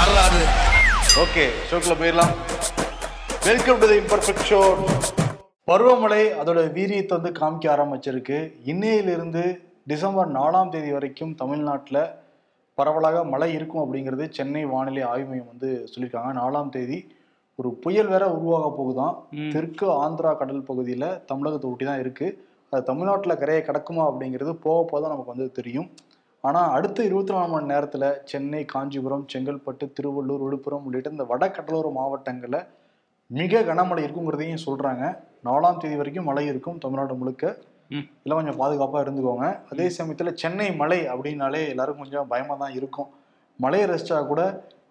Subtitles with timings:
[0.00, 0.42] வரலாறு
[1.22, 2.30] ஓகே ஷோக்குள்ள போயிடலாம்.
[3.46, 4.60] Welcome to the imperfect show
[5.68, 8.38] பருவமழை அதோட வீரியத்தை வந்து காமிக்க ஆரம்பிச்சிருக்கு.
[8.72, 9.42] இன்னையிலிருந்து
[9.92, 12.00] டிசம்பர் நாலாம் தேதி வரைக்கும் தமிழ்நாட்டில்
[12.78, 16.32] பரவலாக மழை இருக்கும் அப்படிங்கிறது சென்னை வானிலை ஆய்வு மையம் வந்து சொல்லியிருக்காங்க.
[16.40, 16.98] நாலாம் தேதி
[17.58, 19.18] ஒரு புயல் வேற உருவாக போகுதாம்
[19.56, 22.28] தெற்கு ஆந்திரா கடல் பகுதியில் தமிழகத்தை ஒட்டி தான் இருக்கு.
[22.72, 25.90] அது தமிழ்நாட்டில் கரையை கடக்குமா அப்படிங்கிறது போக போக தான் நமக்கு வந்து தெரியும்.
[26.44, 31.88] ஆனால் அடுத்த இருபத்தி நாலு மணி நேரத்தில் சென்னை காஞ்சிபுரம் செங்கல்பட்டு திருவள்ளூர் விழுப்புரம் உள்ளிட்ட இந்த வட கடலோர
[31.90, 32.60] மாவட்டங்களில்
[33.30, 35.02] மிக கனமழை இருக்குங்கிறதையும் சொல்றாங்க.
[35.44, 37.44] நாலாம் தேதி வரைக்கும் மழை இருக்கும் தமிழ்நாடு முழுக்க.
[38.24, 39.46] எல்லாம் கொஞ்சம் பாதுகாப்பாக இருந்துக்கோங்க.
[39.70, 43.08] அதே சமயத்தில் சென்னை மலை அப்படின்னாலே எல்லாருக்கும் கொஞ்சம் பயமாக தான் இருக்கும்.
[43.58, 44.42] மலையை ரசிச்சா கூட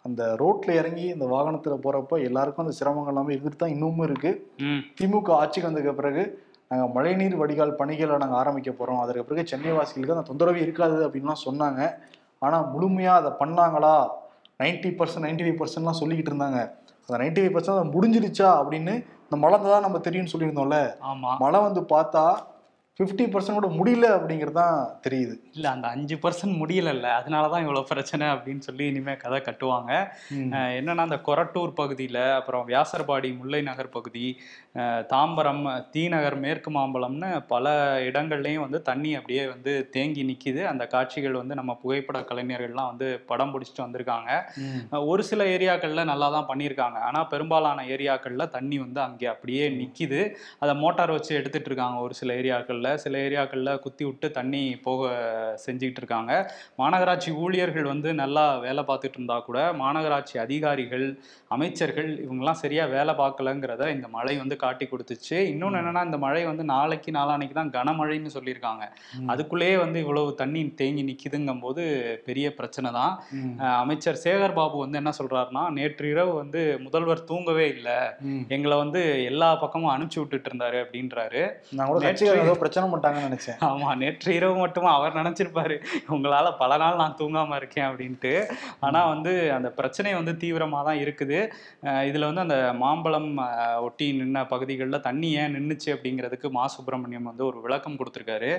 [0.02, 4.32] அந்த ரோட்ல இறங்கி இந்த வாகனத்தில் போறப்ப எல்லாருக்கும் அந்த சிரமங்கள் எல்லாமே இருந்துட்டு தான் இன்னமும் இருக்கு.
[4.60, 4.82] ம்.
[4.98, 6.24] திமுக ஆட்சிக்கு வந்ததுக்கு பிறகு
[6.72, 11.44] நாங்கள் மழைநீர் வடிகால் பணிகளை நாங்கள் ஆரம்பிக்க போகிறோம் அதற்கு பிறகு சென்னை வாசிகளுக்கு அந்த தொந்தரவு இருக்காது அப்படின்லாம்
[11.46, 11.82] சொன்னாங்க.
[12.46, 13.96] ஆனால் முழுமையாக அதை பண்ணாங்களா?
[14.62, 16.60] நைன்டி பர்சன்ட் நைன்டி ஃபைவ் பர்சன்ட்லாம் சொல்லிக்கிட்டு இருந்தாங்க.
[17.06, 18.94] அந்த நைன்டி ஃபைவ் பர்சன்ட் முடிஞ்சிருச்சா அப்படின்னு
[19.26, 20.78] இந்த மழை தான் நம்ம தெரியும்னு சொல்லியிருந்தோம்ல.
[21.44, 22.24] மழை வந்து பார்த்தா
[23.00, 25.36] ஃபிஃப்டி பர்சன்ட் கூட முடியல அப்படிங்கிறது தான் தெரியுது.
[25.56, 27.08] இல்ல அந்த அஞ்சு பர்சன்ட் முடியலல்ல.
[27.20, 29.92] அதனாலதான் இவ்வளவு பிரச்சனை அப்படின்னு சொல்லி இனிமே கதை கட்டுவாங்க.
[30.80, 34.26] என்னன்னா அந்த கொரட்டூர் பகுதியில அப்புறம் வியாசர்பாடி முல்லை நகர் பகுதி
[35.14, 37.74] தாம்பரம் தீநகர் மேற்கு மாம்பலம்னு பல
[38.10, 40.62] இடங்கள்லயும் வந்து தண்ணி அப்படியே வந்து தேங்கி நிக்குது.
[40.72, 44.30] அந்த காட்சிகள் வந்து நம்ம புகைப்பட கலைஞர்கள்லாம் வந்து படம் பிடிச்சிட்டு வந்திருக்காங்க.
[45.14, 47.00] ஒரு சில ஏரியாக்கள்ல நல்லா தான் பண்ணியிருக்காங்க.
[47.08, 50.22] ஆனா பெரும்பாலான ஏரியாக்கள்ல தண்ணி வந்து அங்கே அப்படியே நிக்குது.
[50.64, 52.88] அதை மோட்டார் வச்சு எடுத்துட்டு இருக்காங்க ஒரு சில ஏரியாக்கள்ல.
[53.04, 55.10] சில ஏரியாக்கள்ல குத்தி விட்டு தண்ணி போக
[55.66, 56.34] செஞ்சுக்கிட்டு இருக்காங்க.
[56.82, 61.08] மாநகராட்சி ஊழியர்கள் வந்து நல்லா வேலை பார்த்துட்டு இருந்தா கூட மாநகராட்சி அதிகாரிகள்
[61.56, 65.38] அமைச்சர்கள் இவங்கெல்லாம் சரியா வேலை பார்க்கலங்கிறத இந்த மழை வந்து காட்டி கொடுத்துச்சு.
[65.54, 68.84] இன்னொன்று என்னன்னா இந்த மழை வந்து நாளைக்கு நாளானைக்கு தான் கனமழைன்னு சொல்லியிருக்காங்க.
[69.34, 71.84] அதுக்குள்ளேயே வந்து இவ்வளவு தண்ணி தேங்கி நிக்குதுங்கும் போது
[72.28, 73.14] பெரிய பிரச்சனை தான்.
[73.84, 77.98] அமைச்சர் சேகர் பாபு வந்து என்ன சொல்றாருன்னா நேற்று இரவு வந்து முதல்வர் தூங்கவே இல்லை.
[78.56, 81.44] எங்களை வந்து எல்லா பக்கமும் அனுப்பிச்சு விட்டுட்டு இருந்தாரு அப்படின்றாரு.
[82.80, 83.58] பிரச்சனை பண்ணிட்டாங்கன்னு நினைச்சேன்.
[83.70, 85.76] ஆமா நேற்று இரவு மட்டும் அவர் நினைச்சிருப்பாரு.
[86.16, 88.34] உங்களால பல நாள் நான் தூங்காம இருக்கேன் அப்படின்ட்டு.
[88.88, 91.40] ஆனா வந்து அந்த பிரச்சனை வந்து தீவிரமா தான் இருக்குது
[92.10, 93.30] இதுல வந்து அந்த மாம்பழம்
[93.88, 98.52] ஒட்டி நின்ன பகுதிகளில் தண்ணி ஏன் நின்னுச்சு அப்படிங்கிறதுக்கு மா சுப்பிரமணியம் வந்து ஒரு விளக்கம் கொடுத்திருக்காரு.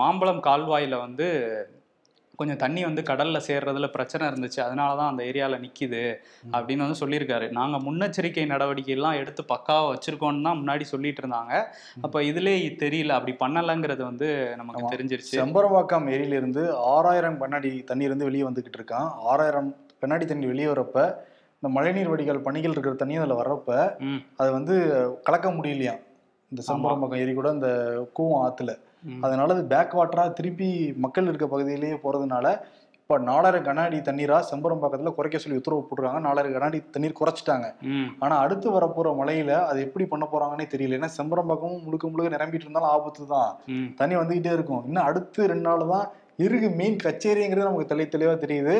[0.00, 1.28] மாம்பழம் கால்வாயில வந்து
[2.40, 4.60] கொஞ்சம் தண்ணி வந்து கடல்ல சேர்றதுல பிரச்சனை இருந்துச்சு.
[4.60, 6.02] அதனால தான் அந்த ஏரியால நிக்குது
[6.52, 7.46] அப்படின்னு வந்து சொல்லியிருக்காரு.
[7.52, 11.52] நாங்க முன்னெச்சரிக்கை நடவடிக்கை எல்லாம் எடுத்து பக்காவா வச்சிருக்கோம்னு தான் முன்னாடி சொல்லிட்டு இருந்தாங்க.
[12.02, 14.92] அப்ப இதுலயே தெரியல அப்படி பண்ணலங்கிறது வந்து நமக்கு.
[14.94, 15.34] தெரிஞ்சிருச்சு.
[15.36, 19.08] செம்பரவாக்கம் ஏரியிலிருந்து ஆறாயிரம் கண்ணாடி தண்ணீர் வந்து வெளியே வந்துகிட்டு இருக்கான்.
[19.24, 20.98] ஆறாயிரம் கண்ணாடி தண்ணி வெளியே வரப்ப
[21.62, 23.70] இந்த மழைநீர் வடிகால் பணிகள் இருக்கிற தண்ணி அதில் வர்றப்ப
[24.36, 24.74] அது வந்து
[25.22, 26.00] கலக்க முடியலையாம்.
[26.52, 27.68] இந்த செம்பரம்பாக்கம் ஏரி கூட இந்த
[28.16, 28.76] கூவம் ம்.
[29.22, 32.46] அதனால அது பேக் வாட்டரா திருப்பி மக்கள் இருக்க பகுதியிலேயே போறதுனால
[33.00, 36.20] இப்ப நாலாயிரம் கண்ணாடி தண்ணீரா செம்பரம்பாக்கத்துல குறைக்க சொல்லி உத்தரவு போட்டுருக்காங்க.
[36.20, 37.66] நாலாயிரம் கண்ணாடி தண்ணீர் குறைச்சிட்டாங்க.
[38.18, 40.98] ஆனா அடுத்து வரப்போற மழையில அது எப்படி பண்ண போறாங்கன்னே தெரியல.
[40.98, 43.50] ஏன்னா செம்பரம்பாக்கமும் முழுக்க முழுக்க நிரம்பிட்டு இருந்தாலும் ஆபத்து தான்.
[43.94, 44.84] தண்ணி வந்துகிட்டே இருக்கும்.
[44.86, 46.06] இன்னும் அடுத்து ரெண்டு நாள் தான்
[46.38, 48.76] இருக்கு மெயின் கச்சேரிங்கிறது நமக்கு தெளி தெளிவா தெரியுது.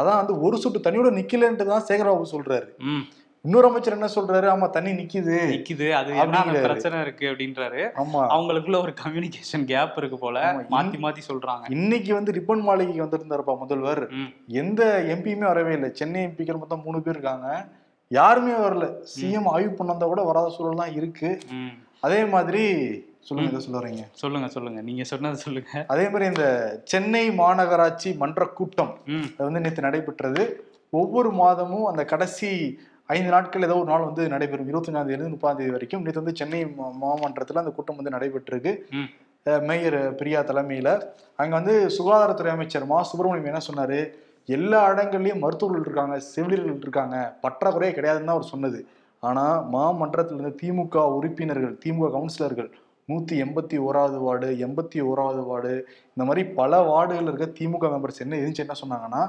[0.00, 2.66] அதான் வந்து ஒரு சொட்டு தண்ணியோட நிக்கலன்ட்டு தான் சேகர்பாபு சொல்றாரு.
[2.92, 3.04] ம்.
[3.44, 4.46] இன்னொரு அமைச்சர் என்ன சொல்றாரு?
[4.50, 5.36] ஆமா தண்ணி நிக்குது.
[5.52, 5.86] நிக்குது.
[5.90, 6.42] அது என்ன.
[6.66, 7.80] பிரச்சனை இருக்கு அப்படின்றாரு.
[8.02, 8.20] ஆமா.
[8.34, 10.40] அவங்களுக்குள்ள ஒரு கம்யூனிகேஷன் கேப் இருக்கு போல.
[10.70, 11.64] மாத்தி மாத்தி சொல்றாங்க.
[11.68, 14.02] இன்னைக்கு வந்து ரிப்பன் மாளிகைக்கு வந்திருந்தாருப்பா முதல்வர்.
[14.46, 14.82] எந்த
[15.14, 15.90] எம்பியுமே வரவே இல்லை.
[15.92, 17.48] சென்னை எம்பிக்கள் மொத்தம் மூணு பேர் இருக்காங்க.
[18.10, 18.86] யாருமே வரல.
[19.14, 21.30] சிஎம் ஆய்வு பண்ண வந்தா கூட வராத சூழல் தான் இருக்கு.
[22.00, 22.62] அதே மாதிரி
[23.20, 24.04] சொல்லுங்க இதை சொல்ல வரீங்க?
[24.12, 24.80] சொல்லுங்க சொல்லுங்க.
[24.80, 25.84] நீங்க சொன்னது சொல்லுங்க.
[25.86, 26.46] அதே மாதிரி இந்த
[26.84, 28.94] சென்னை மாநகராட்சி மன்ற கூட்டம்
[29.34, 30.44] அது வந்து நேற்று நடைபெற்றது.
[30.90, 32.48] ஒவ்வொரு மாதமும் அந்த கடைசி
[33.14, 34.68] ஐந்து நாட்கள் ஏதோ ஒரு நாள் வந்து நடைபெறும்.
[34.70, 36.02] இருபத்தஞ்சாம் தேதி முப்பதாம் தேதி வரைக்கும்.
[36.04, 36.60] நேற்று வந்து சென்னை
[37.02, 38.72] மாமன்றத்துல அந்த கூட்டம் வந்து நடைபெற்றிருக்கு.
[39.68, 40.88] மேயர் பிரியா தலைமையில.
[41.42, 42.98] அங்க வந்து சுகாதாரத்துறை அமைச்சர் மா.
[43.10, 44.00] சுப்பிரமணியம் என்ன சொன்னாரு?
[44.48, 47.16] எல்லா இடங்கள்லயும் மருத்துவர்கள் இருக்காங்க செவிலியர்கள் இருக்காங்க.
[47.44, 48.80] பற்றாக்குறையே கிடையாதுன்னு தான் அவர் சொன்னது.
[49.22, 49.44] ஆனா
[49.74, 52.70] மாமன்றத்தில் இருந்து திமுக உறுப்பினர்கள் திமுக கவுன்சிலர்கள்
[53.08, 55.72] நூத்தி எண்பத்தி ஓராவது வார்டு எண்பத்தி ஓராவது வார்டு
[56.14, 59.22] இந்த மாதிரி பல வார்டுகள் இருக்க திமுக மெம்பர்ஸ் என்ன எதிர்த்து என்ன சொன்னாங்கன்னா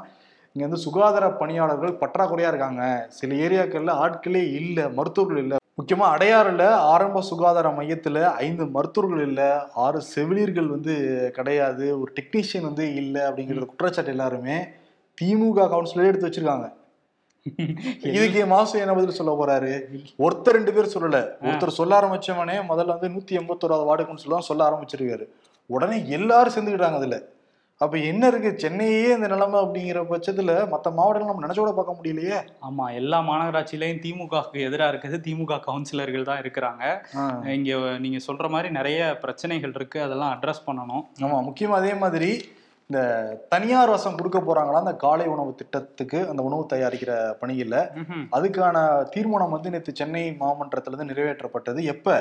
[0.56, 2.84] இங்கே வந்து சுகாதார பணியாளர்கள் பற்றாக்குறையாக இருக்காங்க.
[3.20, 5.58] சில ஏரியாக்களில் ஆட்களே இல்லை மருத்துவர்கள் இல்லை.
[5.80, 9.48] முக்கியமாக அடையாறில் ஆரம்ப சுகாதார மையத்தில் ஐந்து மருத்துவர்கள் இல்லை
[9.86, 10.94] ஆறு செவிலியர்கள் வந்து
[11.38, 14.58] கிடையாது ஒரு டெக்னீஷியன் வந்து இல்லை அப்படிங்கிற குற்றச்சாட்டு எல்லாருமே
[15.22, 16.68] திமுக கவுன்சிலே எடுத்து வச்சிருக்காங்க.
[18.18, 19.72] இதுக்கு மாசம் என்ன பதில் சொல்ல போறாரு?
[20.26, 21.18] ஒருத்தர் ரெண்டு பேர் சொல்லல.
[21.48, 25.26] ஒருத்தர் சொல்ல ஆரம்பிச்சவனே முதல்ல வந்து நூத்தி எண்பத்தோராவது வார்டு கவுன்சில் தான் சொல்ல ஆரம்பிச்சிருக்காரு.
[25.76, 27.18] உடனே எல்லாரும் சேர்ந்துக்கிட்டாங்க அதுல.
[27.84, 28.50] அப்ப என்ன இருக்கு?
[28.64, 32.40] சென்னையே இந்த நிலைமை அப்படிங்கிற பட்சத்துல மத்த மாவட்டங்கள் நம்ம நினைச்ச கூட பார்க்க முடியலையே.
[32.68, 35.18] ஆமா எல்லா மாநகராட்சியிலையும் திமுகவுக்கு எதிரா இருக்குது.
[35.28, 36.84] திமுக கவுன்சிலர்கள் தான் இருக்கிறாங்க.
[37.58, 40.00] இங்க நீங்க சொல்ற மாதிரி நிறைய பிரச்சனைகள் இருக்கு.
[40.08, 41.06] அதெல்லாம் அட்ரஸ் பண்ணணும்.
[41.28, 42.30] ஆமா முக்கியமா அதே மாதிரி
[42.90, 43.02] இந்த
[43.52, 44.82] தனியார் வசம் கொடுக்க போறாங்களா?
[44.84, 47.76] அந்த காலை உணவு திட்டத்துக்கு அந்த உணவு தயாரிக்கிற பணியில.
[48.38, 48.78] அதுக்கான
[49.14, 51.82] தீர்மானம் வந்து நேற்று சென்னை மாமன்றத்துல இருந்து நிறைவேற்றப்பட்டது.
[51.94, 52.18] எப்ப.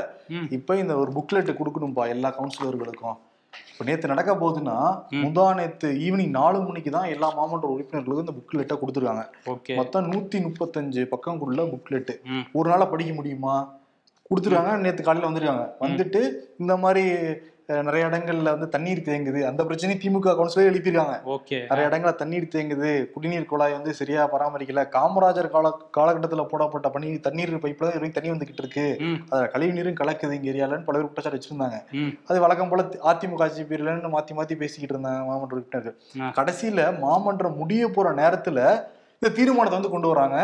[0.58, 3.19] இப்ப இந்த ஒரு புக்லெட் கொடுக்கணும்பா எல்லா கவுன்சிலர்களுக்கும்.
[3.73, 4.77] இப்ப நேத்து நடக்க போகுதுன்னா.
[5.23, 9.25] முந்தா நேத்து ஈவினிங் நாலு மணிக்கு தான் எல்லா மாமன்ற உறுப்பினர்களுக்கும் இந்த புக்லெட்டை கொடுத்துருக்காங்க.
[9.77, 12.45] மொத்தம் நூத்தி முப்பத்தஞ்சு பக்கங்குள்ள புக்லெட் ம்.
[12.53, 13.57] ஒரு நாளா படிக்க முடியுமா?
[14.31, 15.65] கொடுத்துருக்காங்க நேத்து காலையில வந்திருக்காங்க.
[15.81, 16.21] வந்துட்டு
[16.59, 17.05] இந்த மாதிரி
[17.69, 19.41] நிறைய இடங்கள்ல வந்து தண்ணீர் தேங்குது.
[19.49, 21.17] அந்த பிரச்சனையும் திமுக கவுன்சிலே எழுப்பியிருக்காங்க.
[21.35, 21.59] ஓகே.
[21.69, 23.11] நிறைய இடங்கள்ல தண்ணீர் தேங்குது.
[23.11, 24.85] குடிநீர் குழாய் வந்து சரியா பராமரிக்கல.
[24.97, 28.87] காமராஜர் கால காலகட்டத்துல போடப்பட்ட பனி தண்ணீர் பைப்ல வரைக்கும் தண்ணி வந்துகிட்டு இருக்கு.
[29.31, 31.79] அதுல கழிவு நீரும் கலக்குது இங்க ஏரியாலன்னு பல பேர் குற்றச்சாட்டு வச்சிருந்தாங்க.
[32.26, 35.97] அது வழக்கம் போல அதிமுக ஆட்சி பீரியட்லன்னு மாத்தி மாத்தி பேசிக்கிட்டு இருந்தாங்க மாமன்ற உறுப்பினர்கள்.
[36.38, 38.58] கடைசியில மாமன்றம் முடிய போற நேரத்துல
[39.23, 40.38] இந்த தீர்மானத்தை வந்து கொண்டு வராங்க.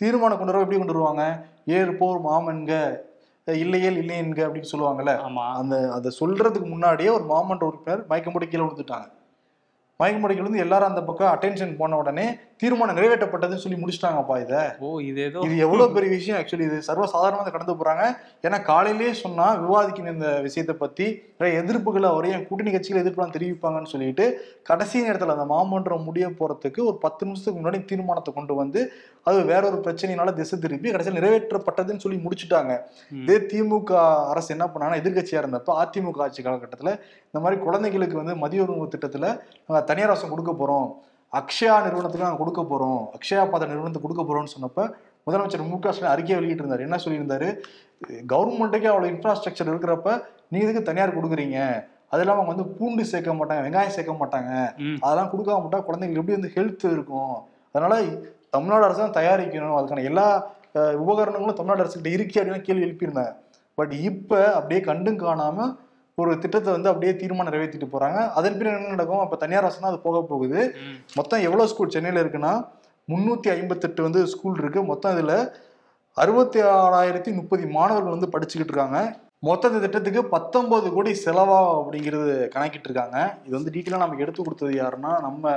[0.00, 1.24] தீர்மானம் கொண்டு வர எப்படி கொண்டு வருவாங்க?
[1.66, 2.72] ஏர் போர் மாமன்க
[3.46, 5.52] இல்லையேல் இல்லை என்க அப்படின்னு சொல்லுவாங்கல்ல ஆமா.
[5.52, 9.06] அந்த அதை சொல்றதுக்கு முன்னாடியே ஒரு மாமன்ற உறுப்பினர் மயக்கம் போட்டு கீழே விழுந்துட்டாங்க.
[10.00, 12.24] கீழே விழுந்து எல்லாரும் அந்த பக்கம் அட்டென்ஷன் போன உடனே
[12.60, 14.60] தீர்மானம் நிறைவேற்றப்பட்டதுன்னு சொல்லி முடிச்சிட்டாங்கப்பா இதை.
[14.86, 16.36] ஓ இது ஏதோ இது எவ்வளவு பெரிய விஷயம்?
[16.40, 18.04] ஆக்சுவலி இது சர்வசாதாரணமாக கடந்து போறாங்க.
[18.46, 21.06] ஏன்னா காலையிலேயே சொன்னா விவாதிக்கணும் இந்த விஷயத்தை பத்தி.
[21.38, 24.26] நிறைய எதிர்ப்புகளை என் கூட்டணி கட்சிகள் எதிர்ப்புலாம் தெரிவிப்பாங்கன்னு சொல்லிட்டு
[24.70, 28.82] கடைசி நேரத்துல அந்த மாமன்றம் முடிய போறதுக்கு ஒரு பத்து நிமிஷத்துக்கு முன்னாடி தீர்மானத்தை கொண்டு வந்து
[29.28, 32.72] அது வேற ஒரு பிரச்சனையினால திசை திருப்பி கடைசியில் நிறைவேற்றப்பட்டதுன்னு சொல்லி முடிச்சுட்டாங்க.
[33.22, 33.92] இதே திமுக
[34.32, 36.92] அரசு என்ன பண்ணாங்கன்னா எதிர்க்கட்சியா இருந்தப்ப அதிமுக ஆட்சி காலகட்டத்துல
[37.28, 39.34] இந்த மாதிரி குழந்தைகளுக்கு வந்து மதிய உணவு திட்டத்துல
[39.90, 40.88] தனியார் அரசு கொடுக்க போறோம்.
[41.40, 43.02] அக்ஷயா நிறுவனத்துக்கு நாங்க கொடுக்க போறோம்.
[43.16, 44.80] அக்ஷயா பாத்திர நிறுவனத்துக்கு கொடுக்க போறோம்னு சொன்னப்ப
[45.26, 46.86] முதலமைச்சர் மு க ஸ்டாலின் அறிக்கையை வெளியிட்டிருந்தாரு.
[46.86, 47.48] என்ன சொல்லியிருந்தாரு?
[48.32, 50.08] கவர்மெண்ட்டுக்கே அவ்வளவு இன்ஃப்ராஸ்ட்ரக்சர் இருக்கிறப்ப
[50.50, 51.58] நீங்க இதுக்கு தனியார் கொடுக்குறீங்க?
[52.12, 54.50] அது இல்லாம அவங்க வந்து பூண்டு சேர்க்க மாட்டாங்க வெங்காயம் சேர்க்க மாட்டாங்க.
[55.04, 57.34] அதெல்லாம் கொடுக்காம விட்டா குழந்தைங்களுக்கு எப்படி வந்து ஹெல்த் இருக்கும்?
[57.72, 57.96] அதனால
[58.54, 59.76] தமிழ்நாடு அரசு தான் தயாரிக்கணும்.
[59.78, 60.26] அதுக்கான எல்லா
[61.04, 63.34] உபகரணங்களும் தமிழ்நாடு அரசுகிட்ட இருக்கு அப்படின்னு கேள்வி எழுப்பியிருந்தாங்க.
[63.78, 65.66] பட் இப்ப அப்படியே கண்டும் காணாம
[66.22, 68.18] ஒரு திட்டத்தை வந்து அப்படியே தீர்மானம் நிறைவேற்றிட்டு போறாங்க.
[68.38, 69.22] அதன் பிறகு என்ன நடக்கும்?
[69.24, 70.60] அப்ப தனியார் அரசு தான் அது போக போகுது.
[71.18, 72.52] மொத்தம் எவ்வளவு ஸ்கூல் சென்னையில இருக்குன்னா
[73.12, 74.80] முன்னூத்தி ஐம்பத்தெட்டு வந்து ஸ்கூல் இருக்கு.
[74.90, 75.34] மொத்தம் இதுல
[76.16, 79.00] அறுபத்தி ஆறாயிரத்தி முப்பது மாணவர்கள் வந்து படிச்சுக்கிட்டு இருக்காங்க.
[79.48, 83.18] மொத்த திட்டத்துக்கு பத்தொன்பது கோடி செலவா அப்படிங்கிறது கணக்கிட்டு இருக்காங்க.
[83.46, 85.52] இது வந்து டீட்டெயிலாக நமக்கு எடுத்து கொடுத்தது யாருன்னா நம்ம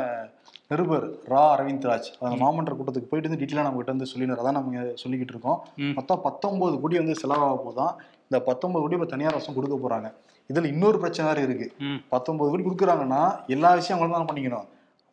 [0.71, 4.59] நிருபர் ரா அரவிந்த் ராஜ் அந்த மாமன்ற கூட்டத்துக்கு போயிட்டு வந்து டீட்டெயிலாக நம்ம கிட்ட வந்து சொல்லினார் அதான்
[4.59, 5.59] நம்ம சொல்லிக்கிட்டு இருக்கோம்.
[5.99, 7.93] மொத்தம் பத்தொன்பது கோடி வந்து செலவாக போதான்
[8.29, 10.07] இந்த பத்தொன்பது கோடி இப்போ தனியார் அரசும் கொடுக்க போறாங்க.
[10.49, 11.67] இதுல இன்னொரு பிரச்சனை வேற இருக்கு.
[12.13, 13.21] பத்தொன்பது கோடி கொடுக்குறாங்கன்னா
[13.55, 14.67] எல்லா விஷயம் அவங்களும் தான் பண்ணிக்கணும்.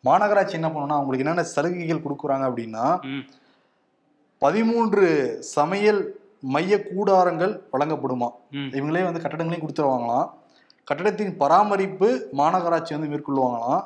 [0.08, 2.84] மாநகராட்சி என்ன பண்ணணும்னா அவங்களுக்கு என்னென்ன சலுகைகள் கொடுக்குறாங்க அப்படின்னா.
[4.42, 5.06] பதிமூன்று
[5.56, 6.00] சமையல்
[6.54, 8.28] மைய கூடாரங்கள் வழங்கப்படுமா.
[8.78, 10.26] இவங்களே வந்து கட்டடங்களையும் கொடுத்துருவாங்களாம்.
[10.88, 12.08] கட்டடத்தின் பராமரிப்பு
[12.40, 13.82] மாநகராட்சி வந்து மேற்கொள்வாங்களாம்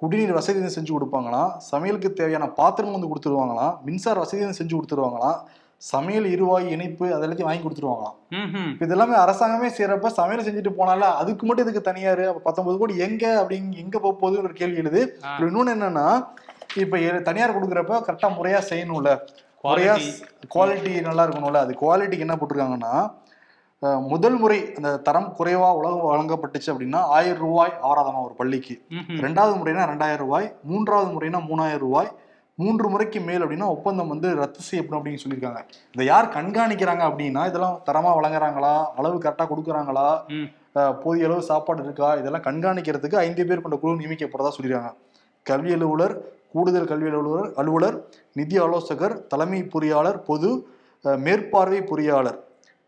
[0.00, 1.50] குடிநீர் வசதி செஞ்சு கொடுப்பாங்களாம்.
[1.72, 3.74] சமையலுக்கு தேவையான பாத்திரம் வந்து கொடுத்துருவாங்களாம்.
[3.86, 5.38] மின்சார வசதி செஞ்சு கொடுத்துருவாங்களாம்.
[5.82, 8.16] சமையல் இருவாயு இணைப்பு அதெல்லாத்தையும் வாங்கி கொடுத்துருவாங்களாம்.
[8.38, 8.68] ம்ஹும்.
[8.72, 12.26] இப்ப இது எல்லாமே அரசாங்கமே செய்யறப்ப சமையல் செஞ்சுட்டு போனால அதுக்கு மட்டும் இதுக்கு தனியாரு?
[12.46, 15.02] பத்தொன்பது கோடி எங்க அப்படிங்க எங்க போக போகுதுன்னு ஒரு கேள்வி எழுது.
[15.46, 16.06] இன்னொன்னு என்னன்னா
[16.84, 19.10] இப்ப தனியார் கொடுக்குறப்ப கரெக்டா முறையா செய்யணும்ல.
[19.64, 19.96] முறையா.
[20.54, 21.60] குவாலிட்டி நல்லா இருக்கணும்ல.
[21.66, 22.94] அது குவாலிட்டிக்கு என்ன போட்டிருக்காங்கன்னா
[24.10, 28.74] முதல் முறை அந்த தரம் குறைவா உலகம் வழங்கப்பட்டுச்சு அப்படின்னா ஆயிரம் ரூபாய் ஆராதமா ஒரு பள்ளிக்கு.
[29.24, 32.10] ரெண்டாவது முறைனா ரெண்டாயிரம் ரூபாய் மூன்றாவது முறைனா மூணாயிரம் ரூபாய்
[32.60, 35.60] மூன்று முறைக்கு மேல் அப்படின்னா ஒப்பந்தம் வந்து ரத்து செய்யப்படும் அப்படின்னு சொல்லியிருக்காங்க.
[35.94, 38.74] இதை யார் கண்காணிக்கிறாங்க அப்படின்னா இதெல்லாம் தரமா வழங்குறாங்களா?
[38.98, 40.08] அளவு கரெக்டாக கொடுக்குறாங்களா?
[41.02, 42.08] போதிய அளவு சாப்பாடு இருக்கா?
[42.20, 44.92] இதெல்லாம் கண்காணிக்கிறதுக்கு ஐந்து பேர் கொண்ட குழு நியமிக்கப்படுறதா சொல்லியிருக்காங்க.
[45.50, 46.14] கல்வி அலுவலர்
[46.54, 47.96] கூடுதல் கல்வி அலுவலர் அலுவலர்
[48.38, 50.50] நிதி ஆலோசகர் தலைமை பொறியாளர் பொது
[51.26, 52.38] மேற்பார்வை பொறியாளர்.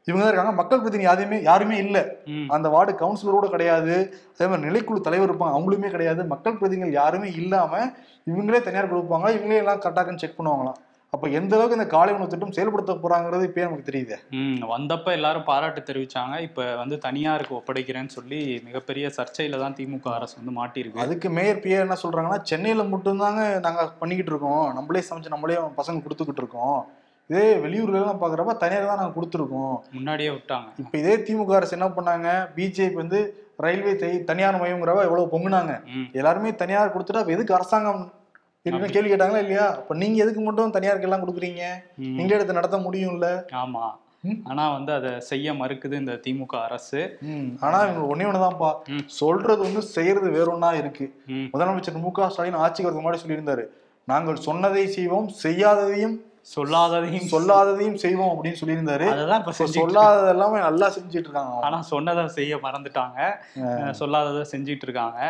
[0.08, 0.54] இவங்க தான் இருக்காங்க.
[0.60, 2.02] மக்கள் பிரதிநிதி யாருமே யாருமே இல்லை.
[2.56, 3.94] அந்த வார்டு கவுன்சிலரோட கிடையாது.
[4.34, 5.56] அதே மாதிரி நிலைக்குழு தலைவர் இருப்பாங்க.
[5.58, 6.24] அவங்களுமே கிடையாது.
[6.32, 7.72] மக்கள் பிரதிநிதிகள் யாருமே இல்லாம
[8.32, 10.80] இவங்களே தனியார் கொடுப்பாங்க இவங்களே எல்லாம் கரெக்டாக செக் பண்ணுவாங்களாம்
[11.12, 14.16] அப்ப எந்த அளவுக்கு இந்த காலை உணவு திட்டம் செயல்படுத்த போறாங்கிறது இப்பயே நமக்கு தெரியுது.
[14.72, 16.34] வந்தப்ப எல்லாரும் பாராட்டு தெரிவிச்சாங்க.
[16.46, 21.04] இப்ப வந்து தனியாருக்கு ஒப்படைக்கிறேன்னு சொல்லி மிகப்பெரிய சர்ச்சையில தான் திமுக அரசு வந்து மாட்டியிருக்கு.
[21.04, 24.66] அதுக்கு மேயர் பிஏ என்ன சொல்றாங்கன்னா சென்னையில மட்டும்தாங்க நாங்க பண்ணிக்கிட்டு இருக்கோம்.
[24.78, 26.78] நம்மளே சமைச்சு நம்மளே பசங்க கொடுத்துக்கிட்டு இருக்கோம்.
[27.30, 29.76] இதே வெளியூர்ல எல்லாம் பாக்குறப்ப தனியார் தான் நாங்க கொடுத்துருக்கோம்.
[29.96, 30.68] முன்னாடியே விட்டாங்க.
[30.82, 32.28] இப்ப இதே திமுக அரசு என்ன பண்ணாங்க?
[32.56, 33.20] பிஜேபி வந்து
[33.64, 33.92] ரயில்வே
[34.30, 35.74] தனியார் மையங்கிறவ எவ்வளவு பொங்குனாங்க.
[36.12, 38.02] எல்லாருமே தனியார் கொடுத்துட்டா எதுக்கு அரசாங்கம்
[38.66, 39.66] இருக்குன்னு கேள்வி கேட்டாங்களா இல்லையா?
[39.80, 41.62] அப்ப நீங்க எதுக்கு மட்டும் தனியாருக்கு எல்லாம் கொடுக்குறீங்க.
[42.16, 43.28] நீங்களே எடுத்து நடத்த முடியும்ல.
[43.62, 43.84] ஆமா.
[44.50, 47.00] ஆனா வந்து அதை செய்ய மறுக்குது இந்த திமுக அரசு.
[47.60, 48.70] ஆனா இவங்க ஒன்னே ஒண்ணுதான்ப்பா.
[49.20, 51.06] சொல்றது வந்து செய்யறது வேற ஒண்ணா இருக்கு.
[51.52, 53.66] முதலமைச்சர் மு க ஸ்டாலின் ஆட்சிக்கு வரதுக்கு முன்னாடி சொல்லியிருந்தாரு.
[54.04, 56.16] நாங்கள் சொன்னதை செய்வோம் செய்யாததையும்
[56.54, 59.06] சொல்லாததையும் சொல்லாததையும் செய்வோம் அப்படின்னு சொல்லியிருந்தாரு.
[59.14, 61.54] அததான் இப்ப சொல்லாதது எல்லாமே நல்லா செஞ்சுட்டு இருக்காங்க.
[61.66, 63.18] ஆனா சொன்னதை செய்ய மறந்துட்டாங்க.
[64.00, 65.20] சொல்லாததை செஞ்சிட்டு இருக்காங்க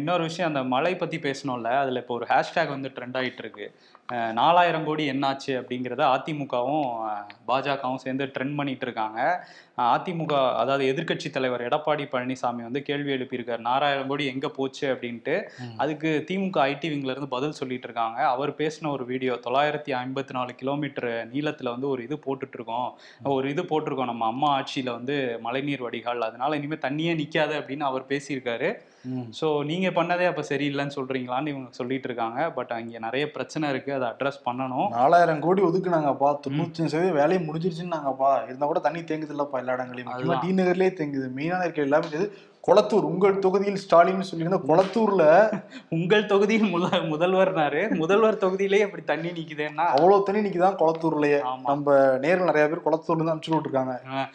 [0.00, 1.70] இன்னொரு விஷயம் அந்த மழை பத்தி பேசணும்ல.
[1.82, 3.66] அதுல இப்போ ஒரு ஹேஷ்டேக் வந்து ட்ரெண்ட் ஆயிட்டு இருக்கு
[4.08, 6.86] நாலாயிரம் கோடி என்னாச்சு அப்படிங்கிறத அதிமுகவும்
[7.48, 9.20] பாஜகவும் சேர்ந்து ட்ரெண்ட் பண்ணிட்டு இருக்காங்க
[9.94, 13.60] அதிமுக அதாவது எதிர்க்கட்சி தலைவர் எடப்பாடி பழனிசாமி வந்து கேள்வி எழுப்பியிருக்காரு.
[13.68, 15.34] நாலாயிரம் கோடி எங்க போச்சு அப்படின்ட்டு.
[15.76, 20.54] அதுக்கு திமுக ஐடி விங்ல இருந்து பதில் சொல்லிட்டு இருக்காங்க அவர் பேசின ஒரு வீடியோ தொள்ளாயிரத்தி ஐம்பத்தி நாலு
[20.54, 22.88] கிலோமீட்டர் நீளத்துல வந்து ஒரு இது போட்டுட்டு இருக்கோம்
[23.36, 26.28] ஒரு இது போட்டிருக்கோம் நம்ம அம்மா ஆட்சியில வந்து மழைநீர் வடிகால்.
[26.30, 28.70] அதனால இனிமே தண்ணியே நிக்காது அப்படின்னு அவர் பேசியிருக்காரு.
[29.40, 33.92] ஸோ நீங்க பண்ணதே அப்ப சரியில்லைன்னு சொல்றீங்களான்னு இவங்க சொல்லிட்டு இருக்காங்க பட் அங்க நிறைய பிரச்சனை இருக்கு.
[33.92, 34.88] அதை அட்ரஸ் பண்ணணும்.
[34.90, 36.38] நாலாயிரம் கோடி ஒதுக்குனாங்கப்பா.
[36.46, 38.44] தொண்ணூத்தி சதவீதம் வேலையை முடிஞ்சிருச்சுன்னாங்கப்பா.
[38.44, 40.40] இருந்தா கூட தண்ணி தேங்குது இல்லப்பா எல்லா இடங்களையும்.
[40.44, 41.28] டி நகர்லயே தேங்குது.
[41.38, 42.22] மெயினான இருக்க எல்லாமே
[42.68, 45.22] கொளத்தூர் உங்கள் தொகுதியில் ஸ்டாலின் சொல்லியிருந்த கொளத்தூர்ல
[45.88, 49.84] உங்கள் தொகுதியில் முத முதல்வர்னாரு முதல்வர் தொகுதியிலேயே அப்படி தண்ணி நிக்குதேன்னா?
[49.94, 51.38] அவ்வளவு தண்ணி நிக்குதான் கொளத்தூர்லயே.
[51.62, 53.94] நம்ம நேரில் நிறைய பேர் குளத்தூர்ல இருந்து அனுப்பிச்சு விட்டுருக்காங்க.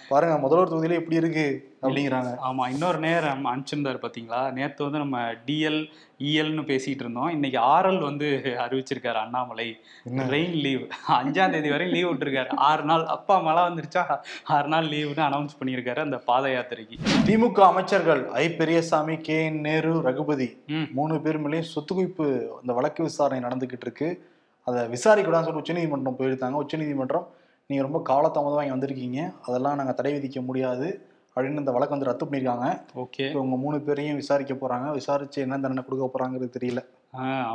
[0.10, 1.46] பாருங்க முதல்வர் தொகுதியில எப்படி இருக்கு
[1.82, 2.32] அப்படிங்கிறாங்க.
[2.50, 4.52] ஆமா இன்னொரு நேரம் அனுப்பிச்சிருந்தாரு பாத்தீங்களா?
[4.52, 5.80] நேத்து வந்து நம்ம டிஎல்
[6.20, 9.77] இஎல்னு பேசிட்டு இருந்தோம் இன்னைக்கு ஆர்எல் வந்து அறிவிச்சிருக்காரு அண்ணாமலை?
[10.08, 12.50] ரெயின் லீவ் அஞ்சாம் தேதி வரை லீவ் விட்டுருக்காரு.
[12.55, 14.17] ஆறு நாள் அப்பா மழை வந்துருச்சா?
[14.43, 18.51] ஆறு நாள் லீவுன்னு அனௌன்ஸ் பண்ணியிருக்காரு அந்த பாத யாத்திரைக்கு திமுக அமைச்சர்கள் I.
[18.51, 19.46] Periyasamy K.
[19.46, 19.60] N.
[19.60, 20.58] Nehru Raghupathy.
[20.91, 22.27] மூணு பேர் மேலேயும் சொத்து குவிப்பு
[22.60, 24.32] அந்த வழக்கு விசாரணை நடந்துகிட்டு இருக்கு
[24.67, 26.51] அதை விசாரிக்கூடாதுன்னு சொல்லி உச்சநீதிமன்றம் போயிருந்தாங்க.
[26.51, 27.27] உச்சநீதிமன்றம்
[27.65, 29.34] நீங்க ரொம்ப காலதாமதமாக இங்கே வந்திருக்கீங்க.
[29.41, 31.08] அதெல்லாம் நாங்கள் தடை விதிக்க முடியாது.
[31.36, 32.68] அப்படின்னு இந்த வழக்கு வந்து ரத்து பண்ணியிருக்காங்க.
[33.04, 33.25] ஓகே.
[33.28, 34.90] இப்போ உங்க மூணு பேரையும் விசாரிக்க போறாங்க.
[35.00, 36.82] விசாரிச்சு என்ன தண்டனை கொடுக்க போறாங்கிறது தெரியல.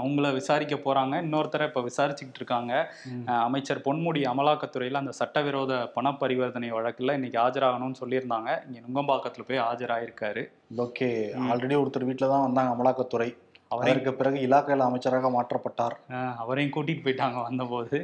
[0.01, 1.15] அவங்கள விசாரிக்க போறாங்க.
[1.25, 2.73] இன்னொருத்தரை இப்ப விசாரிச்சுக்கிட்டு இருக்காங்க.
[3.47, 8.51] அமைச்சர் பொன்முடி அமலாக்கத்துறையில அந்த சட்டவிரோத பண பரிவர்த்தனை வழக்குல இன்னைக்கு ஆஜராகணும்னு சொல்லியிருந்தாங்க.
[8.67, 10.45] இங்க நுங்கம்பாக்கத்துல போய் ஆஜராயிருக்காரு.
[10.87, 11.11] ஓகே.
[11.51, 13.31] ஆல்ரெடி ஒருத்தர் வீட்டில் தான் வந்தாங்க அமலாக்கத்துறை.
[13.71, 15.97] அதற்கு பிறகு இலாக்கையில் அமைச்சராக மாற்றப்பட்டார்.
[16.37, 17.99] அவரையும் கூட்டிட்டு போயிட்டாங்க வந்தபோது.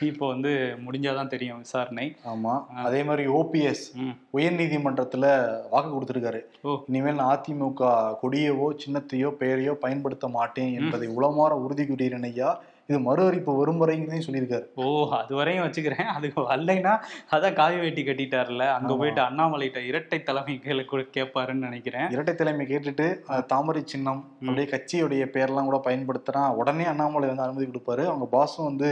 [0.00, 0.50] இப்போ வந்து
[0.86, 2.16] முடிஞ்சாதான் தெரியும் விசாரணை.
[2.28, 2.54] ஆமா.
[2.82, 4.14] அதே மாதிரி ஓபிஎஸ் ம்.
[4.30, 5.26] உயர் நீதிமன்றத்துல
[5.70, 6.40] வாக்கு கொடுத்திருக்காரு.
[6.86, 7.92] இனிமேல் நான் அதிமுக
[8.22, 12.50] கொடியவோ சின்னத்தையோ பெயரையோ பயன்படுத்த மாட்டேன் என்பதை உளமாற உறுதி கூறுகிறேன் ஐயா.
[12.88, 14.66] இது மறு அறிப்பு வரும் வரைங்கிறதையும் சொல்லியிருக்காரு.
[14.76, 14.86] ஓ
[15.18, 16.08] அது வரையும் வச்சுக்கிறேன்.
[16.16, 16.92] அதுக்கு வரலைன்னா
[17.30, 18.64] அதான் காவி வேட்டி கட்டிட்டாருல.
[18.76, 18.96] அங்க.
[18.96, 22.08] போயிட்டு அண்ணாமலைகிட்ட இரட்டை தலைமை கேளு கூட கேட்பாருன்னு நினைக்கிறேன்.
[22.10, 23.06] இரட்டை தலைமை கேட்டுட்டு
[23.46, 28.04] தாமரை சின்னம் அப்படியே கட்சியுடைய பேர்லாம் கூட பயன்படுத்துனா உடனே அண்ணாமலை வந்து அனுமதி கொடுப்பாரு.
[28.10, 28.90] அவங்க பாஸும் வந்து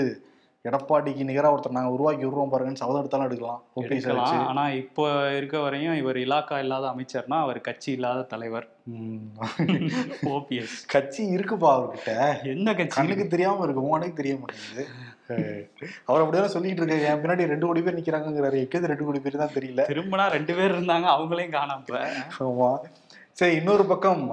[0.65, 3.61] எடப்பாடிக்கு நிகரா ஒருத்தர் நாங்க உருவாக்கி விடுறோம் பாருங்கன்னு சபதம் எடுத்தாலும் எடுக்கலாம்.
[3.77, 4.21] ஓபிஎஸ் எடுக்கலாம்.
[4.21, 5.05] வச்சு ஆனா இப்போ
[5.39, 8.67] இருக்க வரையும் இவர் இலாக்கா இல்லாத அமைச்சர்னா அவர் கட்சி இல்லாத தலைவர்.
[10.37, 10.77] ஓபிஎஸ்.
[10.87, 12.13] கட்சி இருக்குப்பா அவர்கிட்ட.
[12.55, 14.85] என்ன கட்சி கண்ணுக்கு தெரியாம இருக்கு உனக்கு தெரிய மாட்டேங்குது.
[16.09, 19.57] அவர் அப்படிதான் சொல்லிட்டு இருக்காரு என் பின்னாடி ரெண்டு கோடி பேர் நிக்கிறாங்கிறாரு எக்கேது ரெண்டு கோடி பேர் தான்
[19.59, 19.85] தெரியல.
[19.93, 22.03] திரும்பினா ரெண்டு பேர் இருந்தாங்க அவங்களையும் காணாம.
[22.47, 22.71] ஆமா.
[23.33, 24.25] சரி இன்னொரு பக்கம்.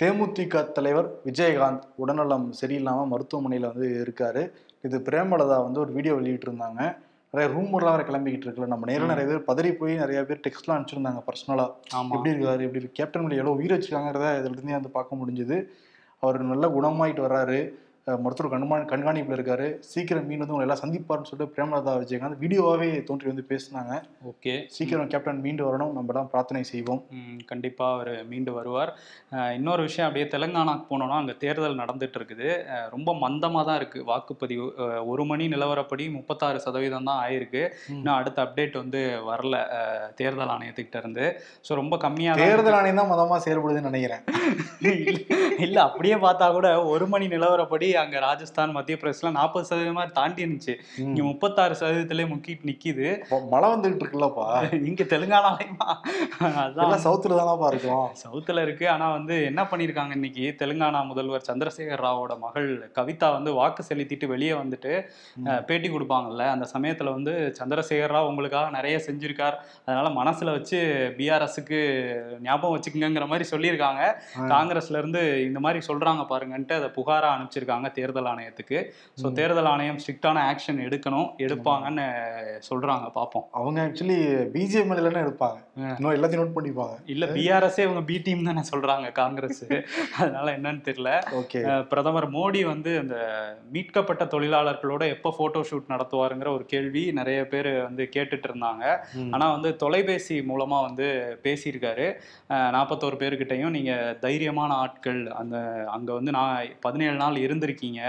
[0.00, 4.42] தேமுதிக தலைவர் விஜயகாந்த் உடல்நலம் சரியில்லாம மருத்துவமனையில வந்து இருக்காரு.
[4.84, 6.80] இது பிரேமலதா வந்து ஒரு வீடியோ வெளியிட்டு இருந்தாங்க
[7.34, 11.22] நிறைய ரூமர்லாம் வேற கிளம்பிக்கிட்டு இருக்குல்ல நம்ம நேரில் நிறைய பேர் பதறி போய் நிறைய பேர் டெக்ஸ்ட்லாம் அனுப்பிச்சிருந்தாங்க
[11.26, 11.64] பர்சனலா
[11.96, 12.12] ஆமா.
[12.12, 12.98] எப்படி இருக்காரு எப்படி இருக்கு?
[12.98, 15.56] கேப்டன் மீடியா எவ்வளோ உயிர் வச்சிருக்காங்கிறத இதுல இருந்தே வந்து பார்க்க முடிஞ்சுது.
[16.22, 17.58] அவர் நல்ல குணமாயிட்டு வர்றாரு.
[18.06, 19.64] மருத்துவர் கண்மா கண்காணிப்புல இருக்காரு.
[19.92, 23.94] சீக்கிரம் மீன் வந்து உங்களை எல்லாம் சந்திப்பார்னு சொல்லிட்டு பிரேமலதா விஜயகாந்த் வீடியோவாவே தோன்றி வந்து பேசினாங்க.
[24.30, 24.52] ஓகே.
[24.74, 25.92] சீக்கிரம் கேப்டன் மீண்டு வரணும்.
[25.96, 27.00] நம்ம எல்லாம் பிரார்த்தனை செய்வோம்.
[27.16, 28.92] ம், கண்டிப்பா அவர் மீண்டு வருவார்.
[29.58, 32.50] இன்னொரு விஷயம் அப்படியே தெலுங்கானாக்கு போனோம்னா அங்க தேர்தல் நடந்துட்டு இருக்குது.
[32.94, 34.02] ரொம்ப மந்தமா தான் இருக்கு.
[34.12, 34.68] வாக்குப்பதிவு
[35.14, 37.64] ஒரு மணி நிலவரப்படி முப்பத்தாறு சதவீதம் தான் ஆயிருக்கு.
[37.96, 39.54] இன்னும் அடுத்த அப்டேட் வந்து வரல
[40.22, 41.26] தேர்தல் ஆணையத்துக்கிட்ட இருந்து.
[41.66, 44.24] ஸோ ரொம்ப கம்மியா தான் தேர்தல் ஆணையம் தான் மதமா செயல்படுதுன்னு நினைக்கிறேன்.
[45.66, 50.74] இல்ல அப்படியே பார்த்தா கூட ஒரு மணி நிலவரப்படி அங்க ராஜஸ்தான் மத்திய பிரதேசல நாற்பது சதவீதமா தாண்டி இருந்துச்சு.
[50.98, 53.08] இங்க முப்பத்தாறு சதவீதத்திலே முக்கிட்டு நிக்குது.
[53.50, 54.46] மழை வந்துகிட்டு இருக்குல்லப்பா.
[54.90, 55.88] இங்க தெலுங்கானாலையுமா
[56.60, 56.94] அதான்.
[57.06, 58.06] சவுத்துல தானப்பா இருக்கும்.
[58.24, 58.90] சவுத்துல இருக்கு.
[58.90, 60.54] ஆனா வந்து என்ன பண்ணிருக்காங்க இன்னைக்கு?
[60.62, 64.92] தெலுங்கானா முதல்வர் சந்திரசேகர் ராவோட மகள் கவிதா வந்து வாக்கு செலுத்திட்டு வெளியே வந்துட்டு
[65.66, 66.44] பேட்டி கொடுப்பாங்கல்ல.
[66.54, 69.56] அந்த சமயத்துல வந்து சந்திரசேகர் ராவ் உங்களுக்காக நிறைய செஞ்சிருக்கார்.
[69.84, 70.78] அதனால மனசுல வச்சு
[71.18, 71.80] பிஆர்எஸ்க்கு
[72.40, 74.02] ஞாபகம் வச்சுக்கங்கிற மாதிரி சொல்லியிருக்காங்க.
[74.52, 77.85] காங்கிரஸ்ல இருந்து இந்த மாதிரி சொல்றாங்க பாருங்கன்ட்டு அதை புகாரா அனுப்பிச்சிருக்காங்க.
[77.88, 78.90] தேர்தல் ஆணையத்துக்கு.
[79.22, 82.06] ஸோ தேர்தல் ஆணையம் ஸ்ட்ரிக்டான ஆக்ஷன் எடுக்கணும் எடுப்பாங்கன்னு
[82.70, 84.18] சொல்றாங்க பார்ப்போம் அவங்க ஆக்சுவலி
[84.54, 85.58] பிஜேபி மேலாம் எடுப்பாங்க.
[85.76, 86.94] இன்னும் எல்லாத்தையும் நோட் பண்ணிப்பாங்க.
[87.06, 89.64] இல்ல பிஆர்எஸ்ஸே இவங்க பி டீம் தானே சொல்றாங்க காங்கிரஸ்.
[90.20, 91.20] அதனால என்னன்னு தெரியல.
[91.32, 91.82] ஓகே.
[91.88, 93.16] பிரதமர் மோடி வந்து அந்த
[93.72, 98.84] மீட்கப்பட்ட தொழிலாளர்களோட எப்போ போட்டோ ஷூட் நடத்துவாருங்கிற ஒரு கேள்வி நிறைய பேர் வந்து கேட்டுட்டு இருந்தாங்க.
[99.14, 99.32] ம்.
[99.32, 101.06] ஆனா வந்து தொலைபேசி மூலமா வந்து
[101.42, 102.06] பேசியிருக்காரு.
[102.50, 107.75] நாற்பத்தோரு பேர்கிட்டையும் நீங்க தைரியமான ஆட்கள் அந்த அங்க வந்து நான் பதினேழு நாள் இருந்திருக்கீங்க.
[107.78, 108.02] வந்திருக்கீங்க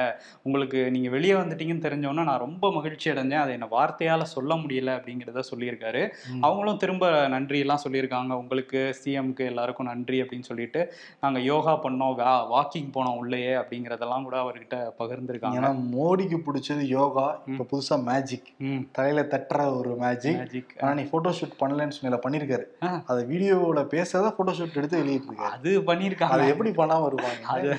[0.46, 3.44] உங்களுக்கு நீங்க வெளியே வந்துட்டீங்கன்னு தெரிஞ்சோன்னா நான் ரொம்ப மகிழ்ச்சி அடைஞ்சேன்.
[3.44, 6.02] அதை என்ன வார்த்தையால சொல்ல முடியல அப்படிங்கிறத சொல்லியிருக்காரு.
[6.42, 8.06] அவங்களும் திரும்ப நன்றி எல்லாம் சொல்லியிருக்காங்க.
[8.42, 10.82] உங்களுக்கு சிஎம்க்கு எல்லாருக்கும் நன்றி அப்படின்னு சொல்லிட்டு
[11.20, 12.06] நாங்க யோகா பண்ணோம்.
[12.52, 15.60] வாக்கிங் போனோம் உள்ளேயே அப்படிங்கறதெல்லாம் கூட அவர்கிட்ட பகிர்ந்திருக்காங்க.
[15.60, 18.50] ஏன்னா மோடிக்கு பிடிச்சது யோகா இப்ப புதுசா மேஜிக்
[18.92, 19.46] தலையில தட்டுற
[19.78, 22.90] ஒரு மேஜிக் மேஜிக் ஆனா நீ போட்டோ ஷூட் பண்ணலன்னு சொன்ன பண்ணிருக்காரு ஆ.
[23.08, 26.36] அத வீடியோல பேசுறத போட்டோ ஷூட் எடுத்து வெளியிட்டு இருக்காரு அது பண்ணியிருக்காங்க.
[26.36, 27.42] அதை எப்படி பண்ணாம இருப்பாங்க?
[27.54, 27.76] அது-?